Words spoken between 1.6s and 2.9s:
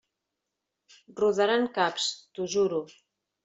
caps, t'ho juro!